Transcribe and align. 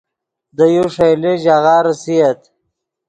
دے 0.55 0.65
یو 0.75 0.85
ݰئیلے 0.95 1.31
ژاغہ 1.43 1.75
ریسییت 1.85 2.41